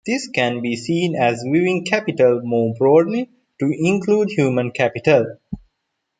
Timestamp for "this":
0.07-0.27